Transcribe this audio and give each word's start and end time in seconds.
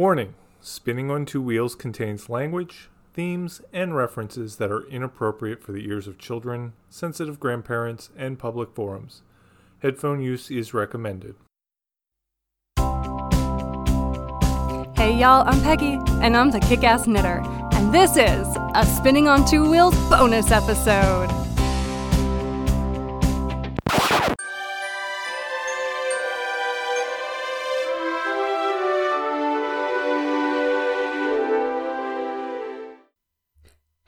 Warning 0.00 0.32
Spinning 0.62 1.10
on 1.10 1.26
Two 1.26 1.42
Wheels 1.42 1.74
contains 1.74 2.30
language, 2.30 2.88
themes, 3.12 3.60
and 3.70 3.94
references 3.94 4.56
that 4.56 4.70
are 4.70 4.88
inappropriate 4.88 5.62
for 5.62 5.72
the 5.72 5.86
ears 5.86 6.06
of 6.06 6.16
children, 6.16 6.72
sensitive 6.88 7.38
grandparents, 7.38 8.08
and 8.16 8.38
public 8.38 8.74
forums. 8.74 9.20
Headphone 9.80 10.22
use 10.22 10.50
is 10.50 10.72
recommended. 10.72 11.34
Hey 14.96 15.18
y'all, 15.18 15.46
I'm 15.46 15.60
Peggy, 15.60 15.98
and 16.22 16.34
I'm 16.34 16.50
the 16.50 16.60
kick 16.60 16.82
ass 16.82 17.06
knitter, 17.06 17.42
and 17.74 17.92
this 17.92 18.12
is 18.12 18.48
a 18.74 18.86
Spinning 18.86 19.28
on 19.28 19.44
Two 19.44 19.70
Wheels 19.70 19.94
bonus 20.08 20.50
episode. 20.50 21.28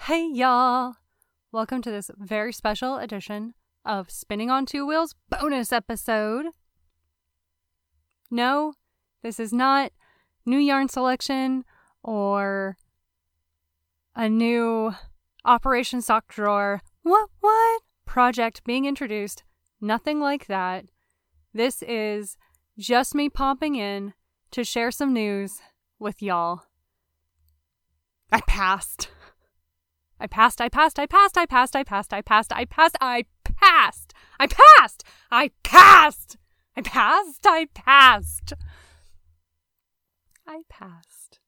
Hey 0.07 0.27
y'all! 0.27 0.97
Welcome 1.53 1.81
to 1.83 1.91
this 1.93 2.11
very 2.19 2.53
special 2.53 2.97
edition 2.97 3.55
of 3.85 4.11
Spinning 4.11 4.51
on 4.51 4.67
Two 4.67 4.85
Wheels 4.85 5.15
bonus 5.31 5.73
episode. 5.73 6.47
No, 8.29 8.73
this 9.23 9.39
is 9.39 9.53
not 9.53 9.93
new 10.45 10.59
yarn 10.59 10.89
selection 10.89 11.65
or 12.03 12.77
a 14.17 14.29
new 14.29 14.93
Operation 15.45 16.03
Sock 16.03 16.27
Drawer. 16.27 16.81
What, 17.05 17.29
what? 17.39 17.83
Project 18.05 18.65
being 18.65 18.87
introduced. 18.87 19.45
Nothing 19.81 20.19
like 20.19 20.49
that. 20.49 20.87
This 21.55 21.81
is 21.81 22.37
just 22.77 23.15
me 23.15 23.29
popping 23.29 23.77
in 23.77 24.15
to 24.51 24.65
share 24.65 24.91
some 24.91 25.13
news 25.13 25.61
with 26.01 26.21
y'all. 26.21 26.63
I 28.33 28.41
passed. 28.41 29.09
I 30.23 30.29
passed, 30.29 30.61
I 30.61 30.69
passed, 30.69 31.01
I 31.01 31.07
passed, 31.07 31.37
I 31.37 31.47
passed, 31.47 31.75
I 31.75 31.85
passed, 31.85 32.15
I 32.15 32.23
passed, 32.23 32.53
I 32.53 32.65
passed, 32.65 33.03
I 33.03 33.25
passed, 33.57 34.15
I 34.39 34.47
passed, 34.47 35.05
I 35.33 35.49
passed, 35.65 36.37
I 36.77 36.81
passed, 36.81 37.45
I 37.45 37.67
passed. 37.75 38.53
I 40.47 40.63
passed. 40.71 41.41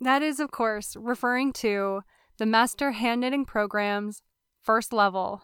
That 0.00 0.22
is, 0.22 0.38
of 0.38 0.52
course, 0.52 0.94
referring 0.94 1.52
to 1.54 2.02
the 2.38 2.46
Master 2.46 2.92
Hand 2.92 3.22
Knitting 3.22 3.44
Program's 3.44 4.22
first 4.62 4.92
level 4.92 5.42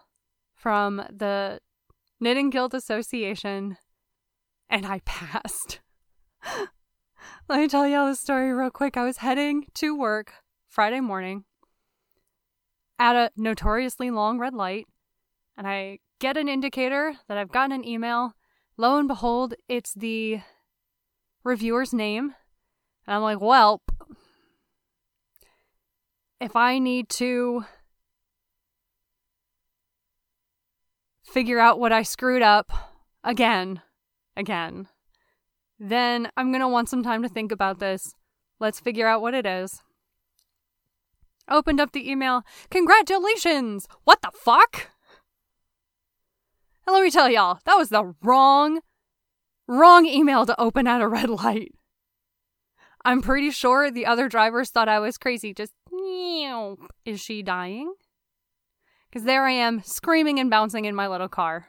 from 0.54 0.98
the 1.10 1.58
Knitting 2.20 2.50
Guild 2.50 2.74
Association, 2.74 3.76
and 4.70 4.86
I 4.86 5.00
passed. 5.04 5.80
Let 7.48 7.58
me 7.58 7.66
tell 7.66 7.88
y'all 7.88 8.06
the 8.06 8.14
story 8.14 8.52
real 8.52 8.70
quick. 8.70 8.96
I 8.96 9.04
was 9.04 9.16
heading 9.16 9.66
to 9.74 9.98
work 9.98 10.32
Friday 10.76 11.00
morning 11.00 11.44
at 12.98 13.16
a 13.16 13.30
notoriously 13.34 14.10
long 14.10 14.38
red 14.38 14.52
light, 14.52 14.86
and 15.56 15.66
I 15.66 16.00
get 16.20 16.36
an 16.36 16.50
indicator 16.50 17.14
that 17.28 17.38
I've 17.38 17.50
gotten 17.50 17.72
an 17.72 17.82
email. 17.82 18.34
Lo 18.76 18.98
and 18.98 19.08
behold, 19.08 19.54
it's 19.70 19.94
the 19.94 20.40
reviewer's 21.42 21.94
name. 21.94 22.34
And 23.06 23.16
I'm 23.16 23.22
like, 23.22 23.40
well, 23.40 23.80
if 26.42 26.54
I 26.54 26.78
need 26.78 27.08
to 27.08 27.64
figure 31.22 31.58
out 31.58 31.80
what 31.80 31.92
I 31.92 32.02
screwed 32.02 32.42
up 32.42 32.70
again, 33.24 33.80
again, 34.36 34.88
then 35.78 36.30
I'm 36.36 36.50
going 36.50 36.60
to 36.60 36.68
want 36.68 36.90
some 36.90 37.02
time 37.02 37.22
to 37.22 37.30
think 37.30 37.50
about 37.50 37.78
this. 37.78 38.12
Let's 38.60 38.78
figure 38.78 39.06
out 39.06 39.22
what 39.22 39.32
it 39.32 39.46
is. 39.46 39.82
Opened 41.48 41.80
up 41.80 41.92
the 41.92 42.10
email. 42.10 42.42
Congratulations! 42.70 43.86
What 44.04 44.20
the 44.22 44.30
fuck? 44.34 44.90
And 46.86 46.94
let 46.94 47.02
me 47.02 47.10
tell 47.10 47.28
y'all, 47.28 47.58
that 47.64 47.76
was 47.76 47.88
the 47.88 48.14
wrong, 48.22 48.80
wrong 49.66 50.06
email 50.06 50.46
to 50.46 50.60
open 50.60 50.86
at 50.86 51.00
a 51.00 51.08
red 51.08 51.28
light. 51.28 51.72
I'm 53.04 53.22
pretty 53.22 53.50
sure 53.50 53.90
the 53.90 54.06
other 54.06 54.28
drivers 54.28 54.70
thought 54.70 54.88
I 54.88 54.98
was 54.98 55.18
crazy. 55.18 55.54
Just, 55.54 55.72
is 57.04 57.20
she 57.20 57.42
dying? 57.42 57.94
Because 59.08 59.24
there 59.24 59.44
I 59.44 59.52
am, 59.52 59.82
screaming 59.82 60.40
and 60.40 60.50
bouncing 60.50 60.84
in 60.84 60.94
my 60.94 61.06
little 61.06 61.28
car. 61.28 61.68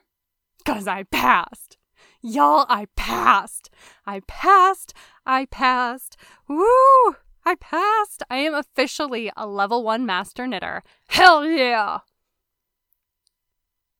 Because 0.57 0.87
I 0.87 1.03
passed. 1.03 1.77
Y'all, 2.21 2.65
I 2.67 2.87
passed. 2.95 3.69
I 4.05 4.21
passed. 4.27 4.93
I 5.25 5.45
passed. 5.45 6.17
Woo! 6.47 7.15
I. 8.29 8.37
Am 8.37 8.53
officially 8.53 9.31
a 9.35 9.47
level 9.47 9.83
one 9.83 10.05
master 10.05 10.47
knitter. 10.47 10.83
Hell 11.09 11.45
yeah! 11.45 11.99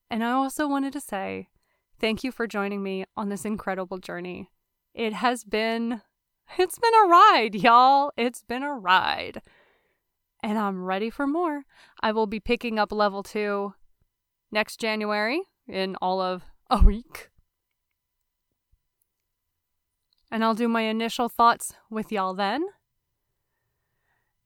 And 0.09 0.23
I 0.23 0.31
also 0.31 0.67
wanted 0.67 0.94
to 0.94 1.01
say 1.01 1.50
thank 2.00 2.23
you 2.23 2.31
for 2.31 2.47
joining 2.47 2.83
me 2.83 3.05
on 3.16 3.29
this 3.29 3.45
incredible 3.45 3.97
journey. 3.97 4.50
It 4.94 5.13
has 5.13 5.44
been, 5.44 6.01
it's 6.57 6.79
been 6.79 6.94
a 7.03 7.07
ride, 7.07 7.55
y'all. 7.55 8.11
It's 8.17 8.44
been 8.44 8.63
a 8.63 8.73
ride. 8.73 9.41
And 10.41 10.57
I'm 10.57 10.84
ready 10.84 11.09
for 11.09 11.28
more. 11.28 11.63
I 12.01 12.11
will 12.11 12.28
be 12.28 12.39
picking 12.39 12.79
up 12.79 12.91
level 12.91 13.23
two 13.23 13.73
next 14.51 14.79
January 14.79 15.41
in 15.67 15.95
all 16.01 16.22
of 16.22 16.44
a 16.69 16.81
week. 16.81 17.29
And 20.31 20.44
I'll 20.44 20.55
do 20.55 20.67
my 20.67 20.81
initial 20.81 21.29
thoughts 21.29 21.73
with 21.89 22.11
y'all 22.11 22.34
then 22.34 22.63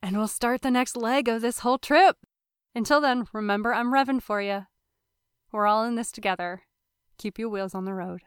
and 0.01 0.17
we'll 0.17 0.28
start 0.28 0.62
the 0.62 0.72
next 0.72 0.97
leg 0.97 1.28
of 1.28 1.41
this 1.41 1.59
whole 1.59 1.78
trip. 1.78 2.17
Until 2.73 3.01
then, 3.01 3.28
remember 3.34 3.73
I'm 3.73 3.91
revving 3.94 4.22
for 4.22 4.41
you. 4.41 4.66
We're 5.51 5.67
all 5.67 5.84
in 5.84 5.95
this 5.95 6.12
together. 6.12 6.63
Keep 7.17 7.38
your 7.38 7.50
wheels 7.50 7.75
on 7.75 7.85
the 7.85 7.94
road. 7.94 8.22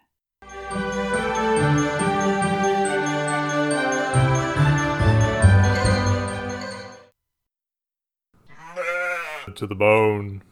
To 9.57 9.67
the 9.67 9.75
bone. 9.75 10.43